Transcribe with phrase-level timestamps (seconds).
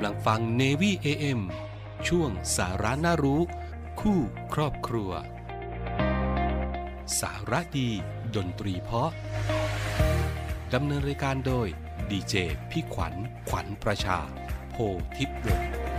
[0.00, 1.40] ำลังฟัง Navy AM
[2.08, 3.40] ช่วงสาระน่ารู้
[4.00, 4.18] คู่
[4.54, 5.10] ครอบครัว
[7.20, 7.88] สาระดี
[8.36, 9.10] ดนตรีเพาะ
[10.74, 11.68] ดำเนินรายการโดย
[12.10, 12.34] ดีเจ
[12.70, 13.14] พี่ขวัญ
[13.48, 14.18] ขวัญประชา
[14.70, 14.76] โพ
[15.16, 15.89] ทิพย์วงศ์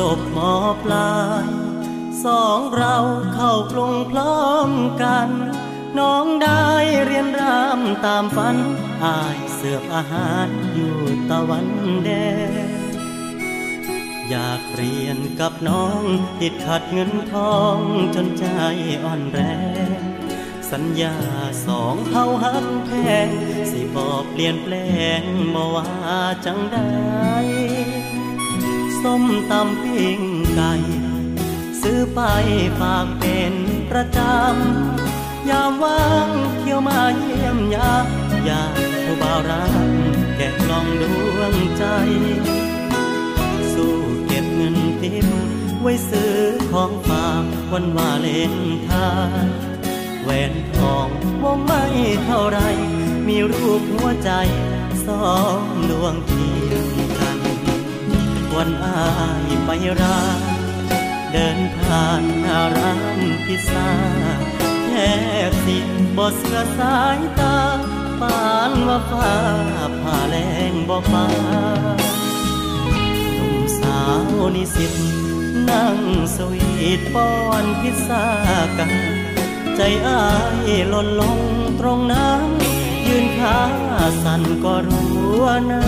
[0.00, 0.54] จบมอ
[0.84, 1.14] ปลา
[1.44, 1.46] ย
[2.24, 2.96] สองเรา
[3.34, 4.70] เข้ากรุงพร้อม
[5.02, 5.28] กัน
[5.98, 6.66] น้องได้
[7.06, 8.56] เรียนรำตามฝัน
[9.04, 10.96] อายเสือบอาหารอยู่
[11.30, 11.68] ตะวัน
[12.04, 12.10] แด
[12.66, 12.68] ง
[14.30, 16.02] อยากเรียนกับน้อง
[16.40, 17.78] ติดขัดเงินทอง
[18.14, 18.46] จนใจ
[19.04, 19.40] อ่อนแร
[19.98, 20.00] ง
[20.72, 21.16] สัญญา
[21.66, 22.92] สองเฮาหักแพ
[23.28, 23.30] ง
[23.72, 24.74] สิบอกเปลี่ยนแปล
[25.20, 25.22] ง
[25.54, 25.88] บ่ว่า
[26.44, 26.78] จังใด
[29.02, 30.20] ส้มตำปิ้ง
[30.54, 30.72] ไก่
[31.82, 32.20] ซื้อไป
[32.80, 33.54] ฝากเป็น
[33.90, 38.06] ประจำ ยามว่างเที่ยวมาเยี่ยมยาม
[38.44, 39.72] อยากผู้บ่าวรัก
[40.36, 41.04] แกะกล่องด
[41.36, 41.84] วงใจ
[43.72, 43.94] สู้
[44.26, 45.28] เก็บเงินทิม
[45.80, 46.34] ไว้ซื้อ
[46.72, 48.54] ของฝากวันวาเลน
[48.84, 48.90] ไท
[49.46, 49.54] น์
[50.22, 51.08] แหวนทอง
[51.42, 51.84] วงไม่
[52.24, 52.58] เท่าไร
[53.28, 54.30] มีรูปหัวใจ
[55.06, 56.49] สองดวงเคียงกัน
[58.62, 59.10] วันอา
[59.46, 60.40] ยไปร้าน
[61.32, 63.88] เดินผ่านหน้าร้านพิซซ่า
[64.86, 64.92] แท
[65.50, 65.78] บสิ
[66.16, 67.58] บ่เสือสายตา
[68.20, 69.34] ปานว่าฟ้า
[70.00, 70.36] ผ่าแร
[70.70, 71.26] งบ่ฟ้า
[73.34, 73.98] หนุ่มสา
[74.36, 74.92] วนิสิต
[75.70, 75.98] นั่ง
[76.36, 76.64] สวี
[76.98, 77.30] ทป้อ
[77.62, 78.24] นพิซซ่า
[78.78, 78.92] กัน
[79.76, 80.24] ใจอา
[80.68, 81.40] ยหล่นลง
[81.80, 82.42] ตรงนั้น
[83.06, 83.60] ยืนขา
[84.22, 85.10] สั่นก็รู้
[85.42, 85.84] ว่านา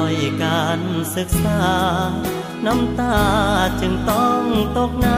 [0.00, 0.80] ด้อยการ
[1.16, 1.62] ศึกษา
[2.66, 3.20] น้ำตา
[3.80, 4.42] จึงต้อง
[4.78, 5.08] ตกใน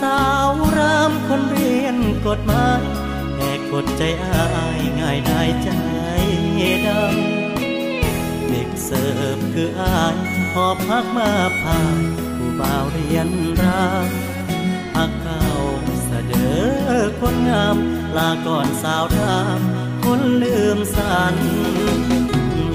[0.00, 1.96] สาวรามคนเรียน
[2.26, 2.82] กฎหมาย
[3.36, 4.46] แหกกฎใจอา
[4.78, 5.70] ยง่ายได้ใจ
[6.86, 10.16] ดำเด็กเสิร์ฟคืออาย
[10.54, 11.30] หอบพักมา
[11.60, 11.96] ผ่าน
[12.36, 13.28] ผู้บ่าวเรียน
[13.60, 14.08] ราม
[14.94, 15.44] พักเก่า
[16.04, 16.64] เสดอ
[17.20, 17.76] คนงาม
[18.16, 19.60] ลาก่อนสาวราม
[20.02, 21.36] คนลืมสัญ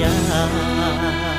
[0.02, 1.33] ญ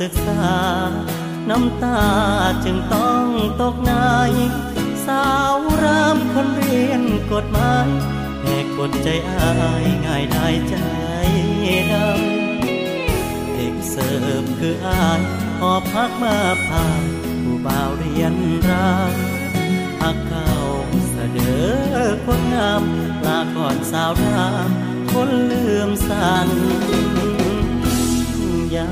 [0.00, 0.54] ศึกษา
[1.50, 2.02] น้ำตา
[2.64, 3.26] จึงต้อง
[3.62, 3.92] ตกใน
[5.06, 7.02] สาวรามคนเรียน
[7.32, 7.88] กฎหมาย
[8.42, 9.50] แหกกฎใจอา
[9.82, 10.76] ยง่ายได้ใจ
[11.92, 15.20] ดำเด็กเสิร์ฟคืออาย
[15.60, 16.36] หอบพักมา
[16.66, 17.02] ผ่าน
[17.42, 18.34] ผู้บ่าวเรียน
[18.68, 19.14] ราม
[19.98, 20.52] พักเก่า
[21.10, 21.66] เสดอ
[22.26, 22.82] คนงาม
[23.26, 24.70] ลาก่อนสาวราม
[25.12, 26.50] คนลืมสัญ
[28.74, 28.86] ญา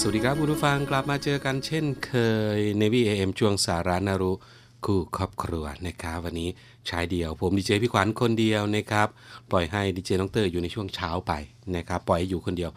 [0.00, 2.12] สวัสดีครับคุณผู้ฟังกลับมาเจอกันเช่นเค
[2.56, 4.32] ย Navy AM ช่วงสารานารุ
[4.84, 6.50] คู่ครอบครัวนะครับวันนี้
[6.90, 9.08] ชายเดียว ผมดีเจพี่ขวัญคนเดียวนะครับ
[9.50, 11.32] ปล่อยให้ดีเจน้องเตอร์อยู่ในช่วงเช้าไป
[11.76, 12.72] นะครับปล่อยให้อยู่คนเดียว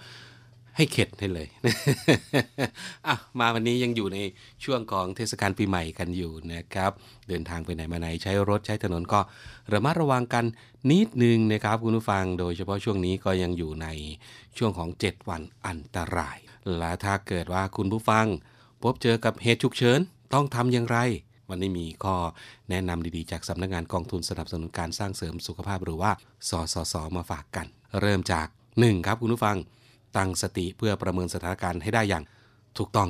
[0.77, 1.47] ให้เข็ดให้เลย
[3.07, 4.17] อะมาวันนี้ยังอยู่ใน
[4.63, 6.91] ช่วงของเทศกาลปีใหม่กันอยู่นะครับ
[7.27, 9.19] เดินทางไปไหนมาไหนใช้รถใช้ถนนก็
[9.73, 10.45] ระมัดระวังกัน
[10.91, 13.87] นิดนึงนะครับคุณผู้ฟังโดยเฉพาะช่วงนี้ก็ยังอยู่ใน
[14.57, 16.37] ช่วงของ 7 วันอันตราย
[16.77, 18.25] และถ้าเกิดว่าคุณผู้ฟัง
[18.83, 19.99] พบเจอกับเหตุฉุกเฉิน
[20.33, 20.97] ต้องทำอย่างไร
[21.51, 22.15] วันนี้มีข้อ
[22.69, 26.11] แนะนำดีๆ จากสำนักงานกองทุนสนับสนุนการสร้างเสริมสุขภาพหรือว่า
[26.49, 27.67] สสสมาฝากกัน
[28.01, 29.07] เริ่มจาก 1.
[29.07, 29.57] ครับคุณผู้ฟัง
[30.17, 32.23] ตั้งสติเพื่อประเมินสถานการณ์ให้ได้อย่าง
[32.77, 33.09] ถูกต้อง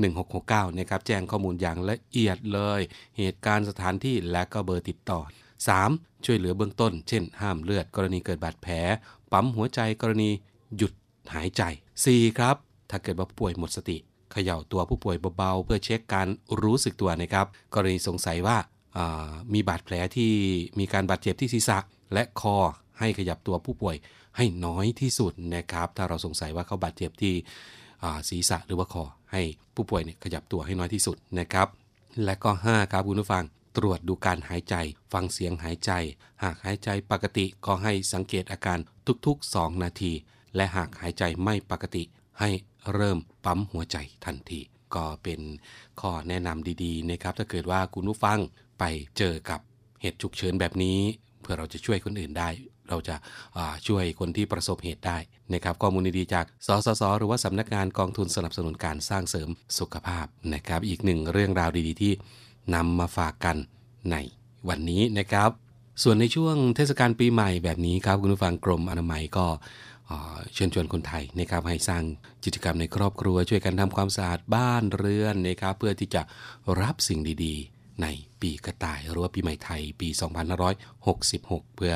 [0.00, 2.80] 1669นะครับแจ้งข้อมูลอย่างละเอียดเลย
[3.18, 5.20] เหตุการณ์สถานที่และก็เบอร์ติดต่อ
[5.72, 6.24] 3.
[6.24, 8.74] ช่วยเหลือเบื้องต้น เช่น ห้ามเลือดกรณีเกิดบาดแผล
[9.32, 10.30] ปั๊มหัวใจกรณี
[10.76, 10.92] หยุด
[11.34, 11.62] หายใจ
[12.04, 12.38] 4.
[12.38, 12.56] ครับ
[12.90, 13.96] ถ้าเกิดว่าป่วยหมดสติ
[14.32, 16.28] เขย่าตัวผู้ป่วยเบาๆ เพื่อเช็คการ
[16.62, 18.56] รู้สึกตัวนะครับ กรณีสงสัยว่า
[19.52, 20.32] มีบาดแผลที่
[20.78, 21.78] มีการบาดเจ็บที่ศีรษะ
[22.12, 22.56] และคอ
[22.98, 23.96] ให้ขยับตัวผู้ป่วย
[24.36, 27.34] ให้น้อยที่สุดนะครับ ถ้าเราสงสัยว่าเขาบาดเจ็บที่
[28.28, 29.42] ศีรษะหรือว่าคอให้
[29.74, 31.68] ผู้ป่วยเนี่ยขยับตัวให้น้อยที่สุดนะครับ
[32.24, 33.44] และก็ 5 ครับคุณผู้ฟัง
[33.76, 34.74] ตรวจดูการหายใจ
[35.12, 35.90] ฟังเสียงหายใจ
[36.42, 38.78] หากหายใจปกติก็ให้สังเกตอาการ
[39.26, 40.12] ทุกๆ 2 นาที
[40.56, 42.02] และหากหายใจไม่ปกติ
[42.40, 42.50] ให้
[42.94, 44.60] เริ่มปั๊มหัวใจทันที
[44.94, 45.40] ก็เป็น
[46.00, 48.38] ข้อแนะนำดีๆนะครับถ้าเกิดว่าคุณผู้ฟัง
[48.78, 48.84] ไป
[49.18, 49.60] เจอกับ
[50.00, 50.98] เหตุฉุกเฉินแบบนี้
[51.40, 52.48] เพื่อเราจะช่วยคนอื่นได้
[52.88, 53.16] เราจะ
[53.86, 55.18] ช่วยคนที่ประสบเหตุได้
[55.54, 59.48] นะครับข้อมูลดีๆจากสสสหรือว่าสำนักงานกองทุนสนับสนุนการสร้างเสริม
[59.78, 62.12] สุขภาพนะครับอีกหนึ่งเรื่องราวดีๆ ที่
[62.74, 63.56] นำมาฝากกัน
[64.10, 64.16] ใน
[64.68, 65.50] วันนี้นะครับ
[66.02, 69.46] ส่วนในช่วงเทศกาลปีใหม่แบบนี้ครับคุณผู้ฟังกรมอนามัยก็
[70.54, 72.02] เชิญชวนคนไทยนะครับให้สร้าง
[72.44, 76.22] กิจกรรมในครอบครัว ช่วยกันทำความสะอาดบ้านเรือนนะครับเพื่อที่จะ
[76.80, 78.06] รับสิ่งดีๆ ใน
[78.40, 80.08] ปีกระต่ายหรือว่าปีใหม่ไทยปี
[80.92, 81.94] 2566 เพื่อ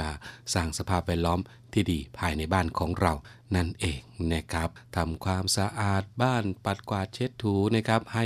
[0.54, 1.40] สร้างสภาพแวดล้อม
[1.72, 3.12] ที่ดีภายในบ้านของเรา
[3.56, 4.00] นั่นเอง
[4.32, 8.24] นะครับทำความสะอาดบ้านปัดกวาดเช็ดถูนะครับให้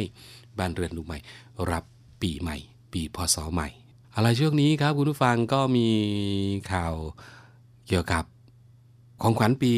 [0.59, 1.19] บ้านเรือนลูกใหม่
[1.71, 1.85] รับ
[2.23, 2.57] ปีใหม่
[2.93, 3.69] ปีพศใหม่
[4.15, 5.89] อะไรช่วงนี้ครับคุณผู้ฟังก็มี
[6.73, 6.95] ข่าว
[7.89, 8.25] เกี่ยวกับ
[9.23, 9.73] ของขวัญปี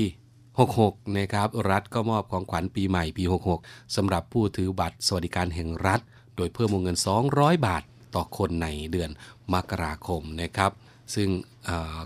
[0.56, 3.24] 66 นะครับ รัฐก็มอบของขวัญปีใหม่ปี
[3.60, 6.00] 66สำหรับผู้ถือบัตรสวัสดิการแห่งรัฐ
[6.36, 6.96] โดยเพิ่มวงเงิน
[7.30, 7.82] 200 บาท
[8.14, 9.10] ต่อคนในเดือน
[9.54, 10.72] มกราคมนะครับ
[11.14, 11.28] ซึ่ง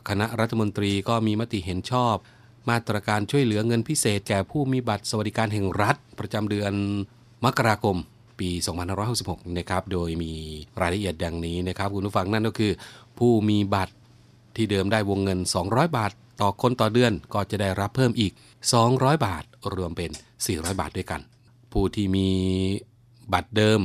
[0.09, 2.15] คณะรัฐมนตรีก็มีมติเห็นชอบ
[2.71, 6.73] มาตรการช่วยเหลือเงินพิเศษแก่ผู้มีบัตรสวัสดิการแห่งรัฐ ประจำเดือน
[7.45, 7.97] มกราคม
[8.41, 8.51] ปี
[9.05, 10.33] 2566 นะครับ โดยมี
[10.81, 12.73] รายละเอียดดังนี้นะครับ คุณผู้ฟังนั่นก็คือ
[13.19, 13.95] ผู้มีบัตร
[14.57, 15.39] ที่เดิมได้วงเงิน
[15.69, 18.33] 200 บาท ต่อคนต่อเดือนก็จะได้รับเพิ่มอีก
[18.79, 19.45] 200 บาท
[19.75, 20.11] รวมเป็น
[20.45, 21.21] 400 บาทด้วยกัน
[21.73, 22.29] ผู้ที่มี
[23.33, 23.81] บัตรเดิม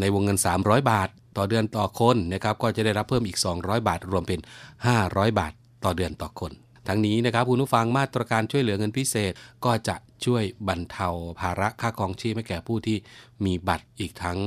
[0.00, 4.40] ในวงเงิน 300 บาท ต่อเดือนต่อคนนะครับก็จะได้รับเพิ่มอีก 200 บาท รวมเป็น
[4.88, 5.52] 500 บาท
[5.84, 6.52] ต่อเดือนต่อคน
[6.88, 9.32] ทั้งนี้นะครับคุณผู้ฟังมาตรการช่วยเหลือเงินพิเศษ
[9.64, 11.08] ก็จะช่วยบรรเทา
[11.40, 12.96] ภาระค่าครองชีพให้แก่ผู้ที่
[13.44, 14.38] มีบัตรอีกทั้ง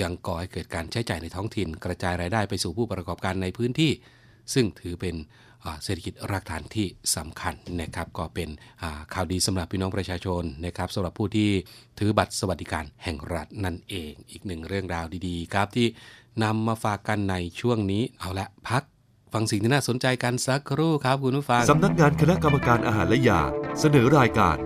[0.00, 3.92] ยังก่อให้เกิดการใช้จ่ายในท้องถิ่น กระจายรายได้ไปสู่ผู้ประกอบการในพื้นที่
[4.54, 5.14] ซึ่งถือเป็น
[5.82, 8.48] เศรษฐกิจรากฐานที่สำคัญนะครับก็เป็น
[9.14, 11.50] ข่าวดีสำหรับพี่น้องประชาชนนะครับสำหรับผู้ที่
[11.98, 15.86] ถือบัตรสวัสดิการแห่งรัฐนั่นเอง อีกหนึ่งเรื่องราวดีๆครับที่
[16.42, 18.82] นำมาฝากกันในช่วงนี้เอาละพัก
[19.32, 23.40] ฟังสิ่งที่น่าสนใจกันสักครู่ครับคุณผู้ฟังสำนักงานคณะกรรมการอาหารและยา
[23.80, 24.56] เสนอรายการ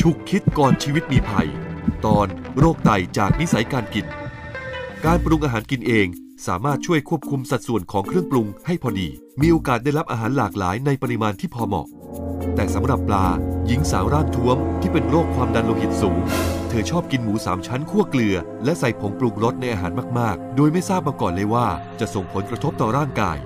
[0.00, 1.48] ฉุกคิดก่อนชีวิตมีภัย
[2.06, 2.26] ตอน
[2.58, 4.06] โรคไตจากนิสัยการกิน
[5.04, 6.06] การปรุงอาหารกินเอง
[6.46, 9.08] สามารถช่วยควบคุมสัดส่วนของเครื่องปรุงให้พอดี
[9.40, 11.86] มีโอกาสได้รับอาหารหลากหลายในปริมาณที่พอเหมาะ
[12.54, 13.26] แต่สำหรับปลา
[13.66, 16.18] หญิงสาวร่างท้วมที่เป็นโรคความดันโลหิตสูง
[16.68, 21.66] เธอชอบกินหมูสามชั้นคั่วเกลือ และใส่ผงปรุงรสในอาหารมาก ๆ โดยไม่ทราบมาก่อนเลยว่า
[22.00, 23.38] จะส่งผลกระทบต่อร่างกาย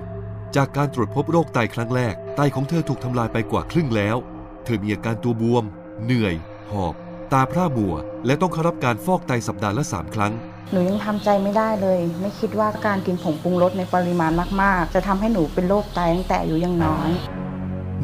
[0.55, 4.17] จากการตรวจพบโรคไตครั้งแรก ไตของเธอถูกทำลายไปกว่าครึ่งแล้ว
[4.65, 5.63] เธอมีอาการตัวบวม
[6.03, 6.35] เหนื่อย
[6.71, 6.93] หอบ
[7.33, 10.33] ตาพร่ามัว และต้องเข้ารับการฟอกไตสัปดาห์ละสามครั้ง
[10.71, 14.31] หนูยังทำใจไม่ได้เลย ไม่คิดว่าการกินผงปรุงรสในปริมาณ
[14.61, 17.09] มาก ๆ จะทำให้หนูเป็นโรคไตตั้งแต่อายุยังน้อย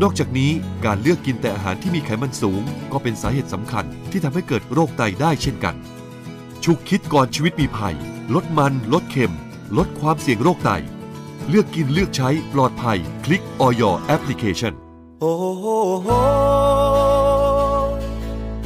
[0.02, 0.52] นอกจากนี้
[0.86, 5.76] การเลือกกินแต่อาหารที่มีไขมันสูง ก็เป็นสาเหตุสำคัญที่ทำให้เกิดโรคไตได้เช่นกัน
[6.64, 7.96] ฉุกคิดก่อนชีวิตมีภัย
[8.34, 9.34] ลดมัน ลดเค็ม
[9.78, 10.72] ลดความเสี่ยงโรคไต
[11.50, 14.74] เลือกกินเลือกใช้ปลอดภัย คลิกออยแอปพลิเคชัน
[15.22, 15.44] โอ้โห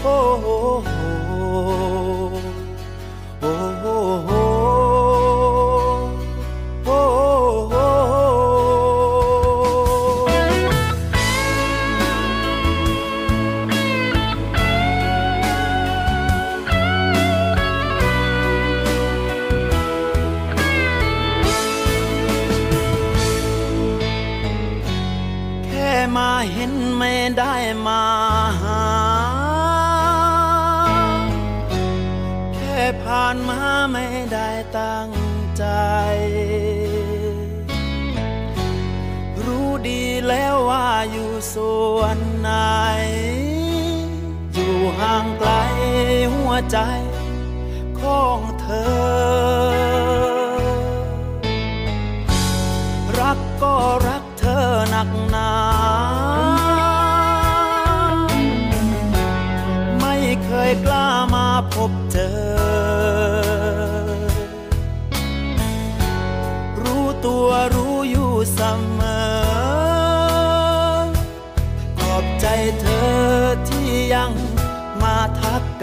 [0.04, 35.12] โอ้โหั้ง
[35.58, 35.66] ใจ
[39.44, 42.52] รู้ดีแล้วว่าอยู่ส่วนไหน
[44.54, 45.52] อยู่ห่างไกล
[46.34, 46.78] หัวใจ
[48.00, 48.68] ของเธ
[49.94, 49.95] อ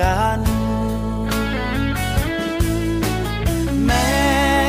[0.02, 0.40] กัน
[3.84, 4.10] แม้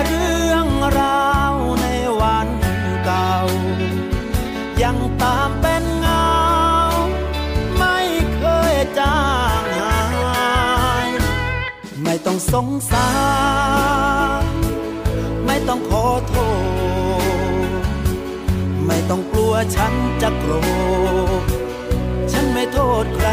[0.05, 0.67] เรื่อง
[0.99, 1.87] ราวใน
[2.21, 2.49] วัน
[3.05, 3.33] เก่า
[4.83, 6.33] ยังตามเป็นเงา
[7.77, 7.99] ไม่
[8.35, 8.41] เค
[8.73, 9.21] ยจา
[9.61, 10.03] งหา
[11.05, 11.07] ย
[12.03, 13.11] ไม่ต้องสงสา
[14.43, 14.45] ร
[15.45, 16.35] ไม่ต้องขอโท
[17.69, 17.81] ษ
[18.87, 20.53] ไม่ต้องกลัวฉันจะโกร
[21.41, 21.43] ธ
[22.31, 23.29] ฉันไม่โทษใคร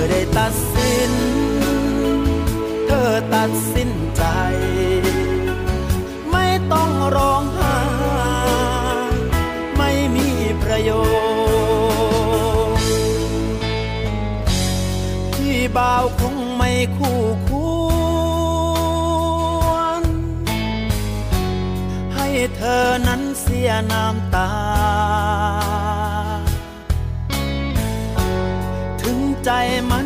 [0.00, 1.12] อได้ตัดสิน
[2.86, 4.22] เธอตัดสินใจ
[6.30, 7.76] ไม่ต้องร้องไห้
[9.76, 10.28] ไม่มี
[10.62, 10.90] ประโย
[12.76, 12.84] ชน์
[15.34, 17.58] พี่บ่าวคงไม่คู่คว
[20.00, 20.02] ร
[22.14, 24.50] ให้เธอนั้นเสียน้ำตา
[29.46, 29.52] ใจ
[29.90, 30.05] มัน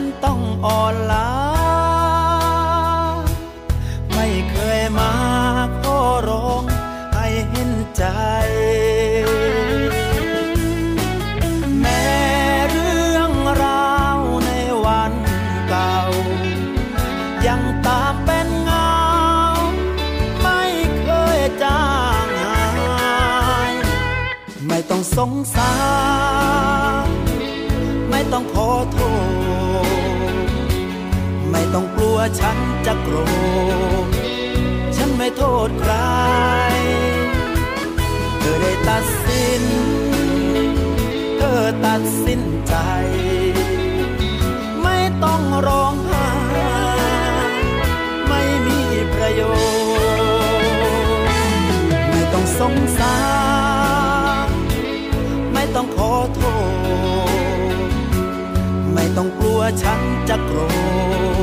[59.83, 60.59] ฉันจะโกร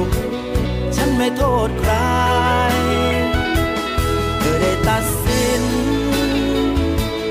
[0.07, 0.09] ธ
[0.95, 1.93] ฉันไม่โทษใคร
[4.39, 5.63] เธอได้ตัดสิน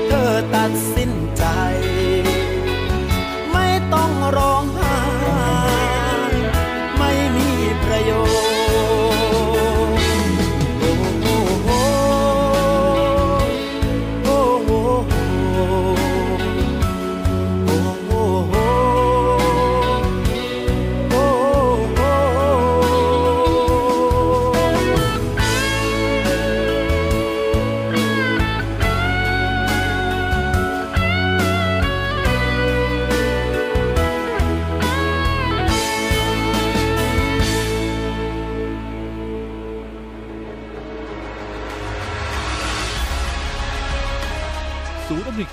[0.07, 0.96] เธอตัดสิน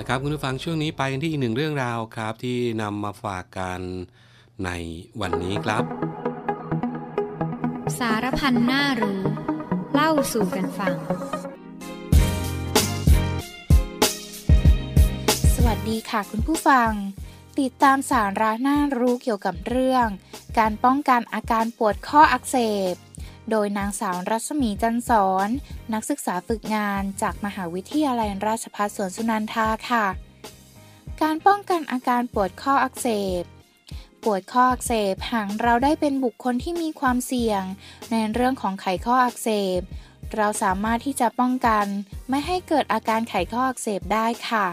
[0.00, 3.80] ละครับคุณผู้ฟังช่วงนี้ไปกันที่อีกหนึ่งเรื่องราวครับ ที่นำมาฝากกัน
[4.64, 4.70] ใน
[5.20, 5.84] วันนี้ครับ
[7.98, 9.22] สารพันน่ารู้
[9.92, 10.94] เล่าสู่กันฟัง
[15.54, 16.90] สวัสดีค่ะคุณผู้ฟัง
[17.60, 20.06] ติดตามสาระน่ารู้เกี่ยวกับเรื่อง
[20.58, 22.56] การป้องกันอาการปวดข้ออักเส
[22.92, 22.94] บ
[23.50, 25.48] โดยนางสาวรัศมีจันสอน
[25.92, 30.06] นักศึกษาฝึกงานจากมหาวิทยาลัยราชภัฏสวนสุนันทาค่ะ
[31.22, 33.08] การป้องกันอาการปวดข้ออักเส
[33.42, 33.42] บ
[34.24, 37.62] ปวดข้ออักเสบหากเราได้เป็นบุคคลที่มีความเสี่ยง
[38.10, 39.48] ในเรื่องของไขข้ออักเส
[39.78, 39.80] บ
[40.36, 41.86] เราสามารถที่จะป้องกัน
[42.30, 44.66] ไม่ให้เกิดอาการไขข้ออักเสบได้ค่ะ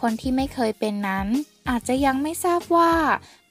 [0.00, 1.26] คนที่ไม่เคยเป็นนั้น
[1.68, 2.92] อาจจะยังไม่ทราบว่า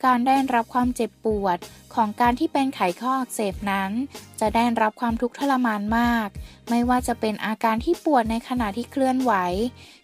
[0.05, 1.57] การได้รับความเจ็บปวด
[1.93, 3.91] ของการที่เป็นไขข้ออักเสบนั้น
[4.39, 6.27] จะได้รับความทุกข์ทรมานมาก
[6.69, 9.33] ไม่ว่าจะเป็นอาการที่ปวดในขณะที่เคลื่อนไหว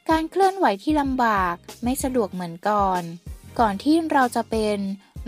[0.09, 3.01] การเคลื่อนไหวที่ลำบากไม่สะดวกเหมือนก่อน
[3.59, 4.77] ก่อนที่เราจะเป็น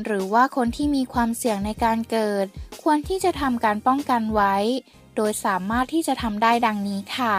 [0.03, 2.45] หรือว่าคนที่มีความเสี่ยงในการเกิด
[2.83, 4.55] ควรที่จะทำการป้องกันไว้
[5.15, 7.35] โดยสามารถที่จะทำได้ดังนี้ค่ะ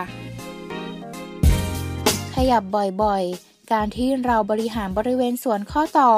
[2.35, 2.63] ขยับ
[3.03, 6.13] บ่อยๆ การที่เราบริหารบริเวณส่วนข้อต่อ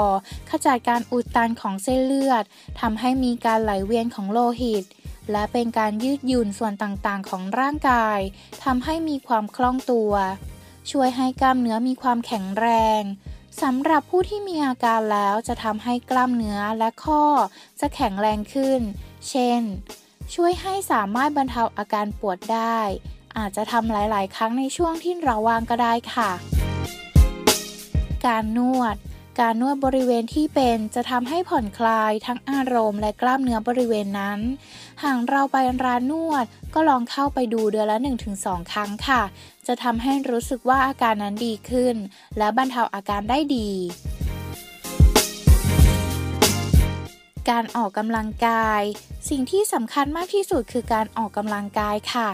[0.49, 2.43] ขจัดการอุดตันของเส้นเลือด
[2.79, 4.85] ทำให้มีการไหลเวียนของโลหิต
[5.31, 8.19] และเป็นการยืดหยุ่นส่วนต่างๆ ของร่างกาย
[8.63, 10.13] ทำให้มีความคล่องตัว
[10.91, 12.67] ช่วยให้กล้ามเนื้อมีความแข็งแร
[12.99, 13.01] ง
[13.61, 17.23] สำหรับผู้ที่มีอาการแล้วจะทำให้กล้ามเนื้อและข้อ
[17.79, 18.81] จะแข็งแรงขึ้น
[19.29, 19.61] เช่น
[20.33, 22.79] ช่วยให้สามารถบรรเทาอาการปวดได้
[23.37, 26.54] อาจจะทำหลาย ๆ ครั้งในช่วงที่เราวางก็ได้ค่ะ
[28.27, 28.95] การนวด
[29.39, 34.39] การนวดบริเวณที่เป็นจะทำให้ผ่อนคลายทั้งอารมณ์และกล้ามเนื้อบริเวณนั้น
[35.03, 37.97] หากเราไปร้านนวดก็ลองเข้าไปดูเดือนละ
[38.35, 39.21] 1-2 ครั้งค่ะ
[39.67, 41.95] จะทำให้รู้สึกว่าอาการนั้นดีขึ้น
[42.37, 43.69] และบรรเทาอาการได้ดี
[47.49, 48.81] การออกกำลังกาย
[49.29, 52.29] สิ่งที่สำคัญมากที่สุดคือการออกกำลังกายค่ะ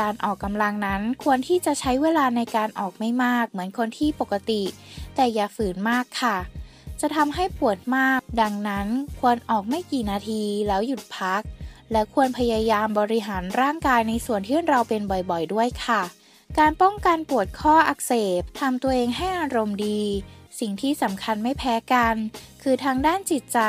[0.00, 4.62] การออกกำลังนั้นควรที่จะใช้เวลาในการออกไม่มากเหมือนคนที่ปกติ
[5.14, 6.36] แต่อย่าฝืนมากค่ะ
[7.00, 8.86] จะทำให้ปวดมาก ดังนั้น
[9.20, 11.42] ควรออกไม่กี่นาทีแล้วหยุดพัก
[11.92, 16.02] และควรพยายามบริหารร่างกายในส่วนที่เราเป็นบ่อยๆ ด้วยค่ะ
[16.58, 20.02] การป้องกันปวดข้ออักเสบทำตัวเองให้อารมณ์ดี
[20.60, 22.14] สิ่งที่สำคัญไม่แพ้กัน
[22.62, 23.60] คือทางด้านจิตใจ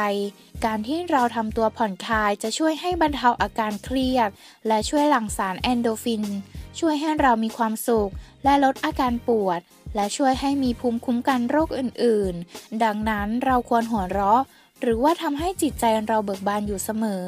[0.65, 4.29] การที่เราทำตัวผ่อนคลายจะช่วยให้บรรเทาอาการเครียด
[4.67, 6.23] และช่วยหลั่งสารแอนโดฟิน
[6.79, 8.11] ช่วยให้เรามีความสุข
[8.43, 9.59] และลดอาการปวด
[9.95, 14.41] และช่วยให้มีภูมิคุ้มกันโรคอื่นๆ ดังนั้นเราควรหัวเราะ
[14.81, 17.25] หรือว่าทำให้จิตใจเราเบิกบานอยู่เสมอ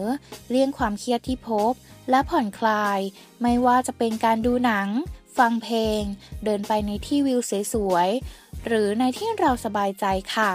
[0.49, 1.73] เลี่ยงความเครียดที่พบ
[2.09, 2.99] และผ่อนคลาย
[3.41, 4.87] ไม่ว่าจะเป็นการดูหนัง
[5.37, 6.01] ฟังเพลง
[6.45, 7.39] เดินไปในที่วิว
[7.73, 10.51] สวยๆ หรือในที่เราสบายใจค่ะ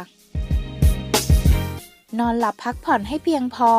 [2.18, 3.72] นอนหลับพักผ่อนให้เพียงพอ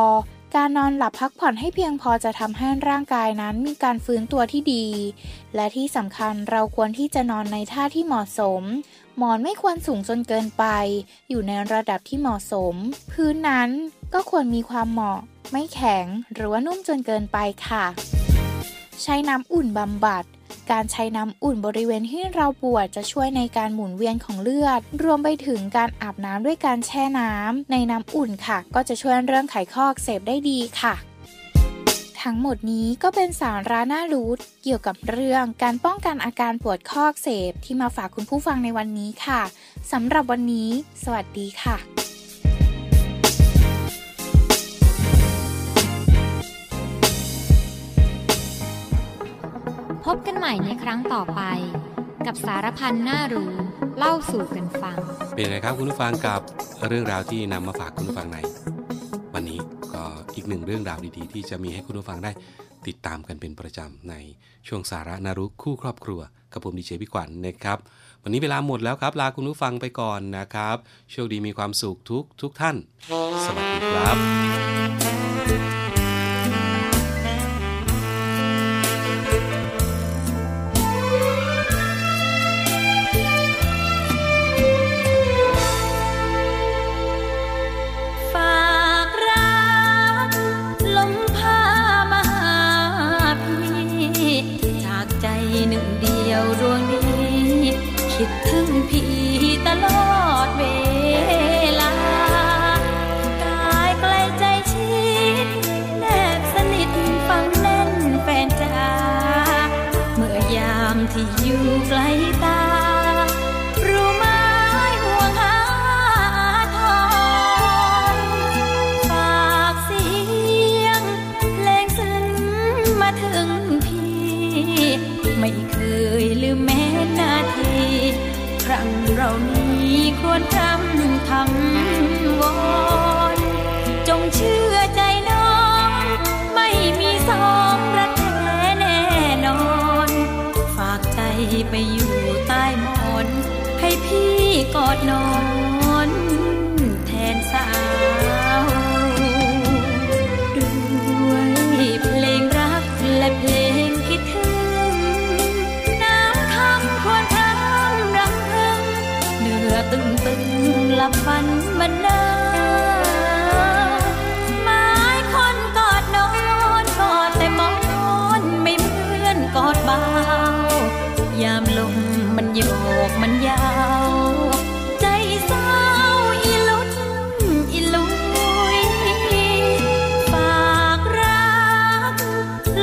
[0.55, 4.85] การนอนหลับพักผ่อนให้เพียงพอจะทำให้ร่างกายนั้นมีการฟื้นตัวที่ดี
[5.55, 8.61] และที่สำคัญเราควรที่จะนอนในท่าที่เหมาะสม
[9.17, 10.65] หมอนไม่ควรสูงจนเกินไป
[11.29, 12.73] อยู่ในระดับที่เหมาะสม
[13.11, 13.69] พื้นนั้น
[14.13, 15.19] ก็ควรมีความเหมาะ
[15.51, 17.85] ไม่แข็งหรือว่านุ่มจนเกินไปค่ะ
[19.01, 20.25] ใช้น้ำอุ่นบำบัด
[20.71, 30.95] การใช้น้ำอุ่นบริเวณที่เราปวดจะช่วยในการหมุนเวียนของเลือด รวมไปถึงการอาบน้ำด้วยการแช่น้ำในน้ำอุ่นค่ะ ก็จะช่วยเรื่องไขข้ออเสบได้ดีค่ะ
[32.21, 34.29] ทั้งหมดนี้ก็เป็นสาระน่ารู้
[34.63, 39.41] เกี่ยวกับเรื่องการป้องกันอาการปวดข้ออเสบที่มาฝากคุณผู้ฟังในวันนี้ค่ะ
[39.91, 40.69] สำหรับวันนี้
[41.03, 41.94] สวัสดีค่ะ
[50.47, 51.41] หม่ในครั้งต่อไป
[52.25, 53.53] กับสารพันน่ารู้
[53.97, 54.97] เล่าสู่กันฟัง
[55.33, 56.41] เป็นไงครับคุณผู้ฟังกับ
[56.87, 58.37] เรื่องราวที่นำมาฝากคุณผู้ฟังใน
[59.33, 59.59] วันนี้
[59.93, 60.03] ก็
[60.35, 62.31] อีกหนึ่งเรื่องราวดีๆ ที่จะมีให้คุณผู้ฟังได้
[62.87, 64.15] ติดตามกันเป็นประจำใน
[64.67, 66.21] ช่วงสาระนารุคู่ครอบครัว
[66.53, 67.77] กับผมดีเจพี่ขวัญนนะครับ
[68.23, 70.77] วันนี้เวลาหมดแล้วครับ ลาคุณผู้ฟังไปก่อนนะครับ
[71.11, 72.75] โชคดีมีความสุขทุกทุกท่าน
[73.45, 74.17] สวัสดีครับ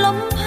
[0.03, 0.42] 龙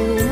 [0.00, 0.29] you.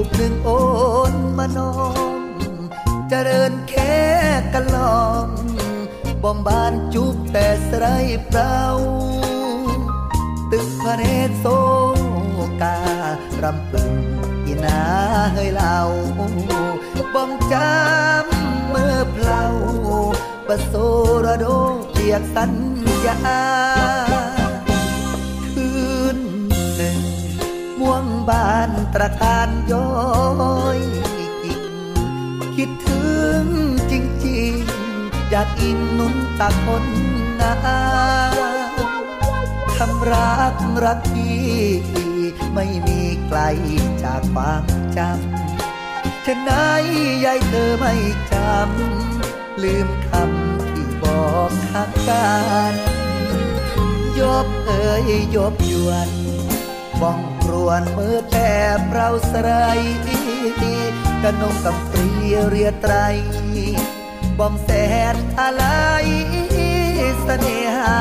[0.00, 0.50] านจูบหนึ่งโอ
[1.12, 1.72] นมานอ
[2.16, 2.20] ง
[3.08, 3.98] เจริญแค่
[4.52, 5.26] กันลอง
[6.22, 7.86] บอมบานจูบแต่สไร
[8.26, 8.58] เปล่า
[10.50, 11.46] ตึกพระเนตรโซ
[12.62, 12.78] กา
[13.42, 13.92] รำพึง
[14.46, 14.80] อีนา
[15.32, 15.76] เฮยเล่า
[17.14, 19.44] บอมจำเมื่อเพลา
[20.46, 20.74] ประโซ
[21.26, 21.46] ระโด
[21.92, 22.52] เปียกสัญ
[23.06, 23.18] ญา
[25.52, 25.68] คื
[26.16, 26.18] น
[26.76, 26.98] หนึ่ง
[27.78, 29.90] ม่วงบาน ตระการย้อ
[30.76, 30.78] ย
[31.42, 31.62] กิ่ง
[32.56, 33.08] คิดถึ
[33.42, 33.44] ง
[33.90, 33.94] จ
[34.26, 36.86] ริงๆ อยากอินนุ่นตาคน
[37.40, 37.54] นา
[39.76, 41.50] คำรักรักพี่
[42.54, 43.40] ไม่มีไกล
[44.02, 44.64] จากความ
[44.96, 46.50] จำฉะไหน
[47.24, 47.94] ยายเธอไม่
[48.32, 52.30] จำ ลืมคำที่บอกหักกั
[52.72, 52.74] น
[54.18, 56.08] ยบเอ่ยยบยวน
[57.00, 57.20] บ้อง
[57.66, 58.50] วนมือแต่
[58.92, 59.50] เราสไร
[61.22, 62.08] กระนงกำปรี
[62.48, 62.94] เรียไตร
[64.38, 64.70] บอมแส
[65.14, 65.64] นอะไร
[67.22, 67.96] เสน่หา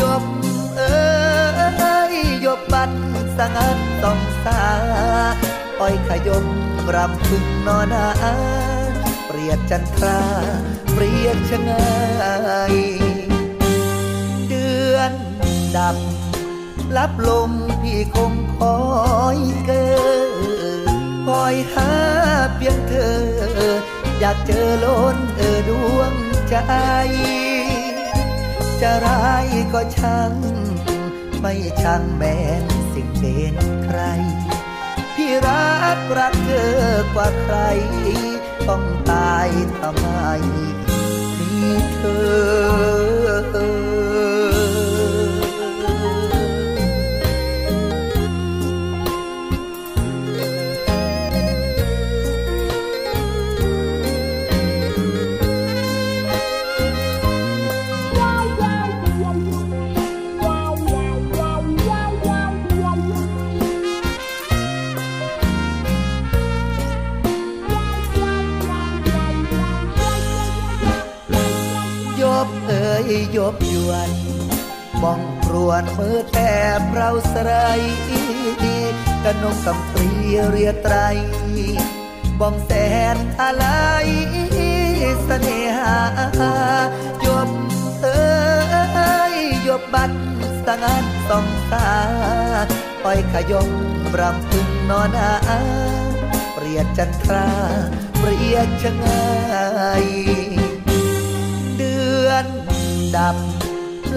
[0.00, 0.24] ยบ
[0.76, 2.92] เอ้ยยบบัน
[3.36, 4.62] สังันต้องสา
[5.80, 6.46] อ้อยขยม
[6.94, 8.06] รำพึงนอนา
[9.26, 10.20] เปรียดจันทรา
[10.92, 11.86] เปรียดชะงา
[12.72, 12.76] ย
[14.48, 15.12] เดือน
[15.76, 15.96] ดับ
[16.96, 18.78] ลับลมพี่คงคอ
[19.36, 19.88] ยเกิ
[20.86, 20.88] ด
[21.26, 21.92] คอยหา
[22.56, 23.16] เพียงเธอ
[24.20, 26.14] อยากเจอล้นเออดวง
[26.48, 26.56] ใจ
[28.80, 30.32] จะร้ายก็ช่าง
[31.40, 33.98] ไม่ช่างแม้นสิ่งเป็นใคร
[35.14, 36.74] พี่รักรักเธอ
[37.14, 37.56] กว่าใคร
[38.68, 40.08] ต้องตายทำไม
[41.38, 43.83] มีเธอ
[76.04, 76.52] มือแต่
[76.94, 77.52] เราสไร
[79.24, 80.08] กระนงกำปรี
[80.50, 80.96] เรียไตร
[82.40, 82.70] บ้องแส
[83.14, 83.64] นอะไร
[85.24, 85.96] เสน่หา
[87.26, 87.50] ยบ
[88.02, 88.22] เอ่
[89.34, 89.36] ย
[89.66, 90.12] ยบบัด
[90.66, 91.88] สังันสองสา
[93.04, 93.70] อ้อยขยม
[94.18, 95.30] รำพึงนอนา
[96.54, 97.48] เปรียดจันทรา
[98.18, 99.22] เปรียดชะงา
[100.04, 100.06] ย
[101.76, 102.46] เดือน
[103.16, 103.36] ดับ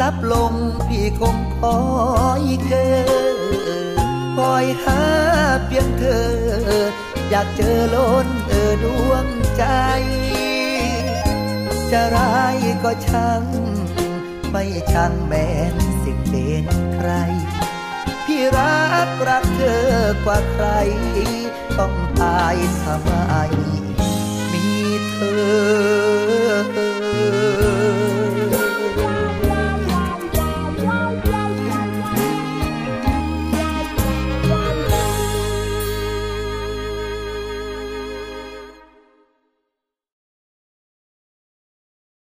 [0.02, 0.54] ลับลง
[0.88, 1.80] พี่คง คอ
[2.41, 2.89] ยเกอ
[4.38, 5.02] คอยหา
[5.65, 6.28] เพียงเธอ
[7.30, 9.63] อยากเจอล้นเออดวงใจ
[11.91, 13.43] จะร้ายก็ช่าง
[14.52, 16.65] ไม่ช่างแม้นสิ่งเป็น
[16.96, 17.10] ใคร
[18.26, 19.88] พี่รักรักเธอ
[20.26, 20.67] กว่าใคร
[21.78, 23.12] ต้องตายทำไม
[24.52, 24.67] มี
[25.10, 25.17] เธ
[26.04, 26.07] อ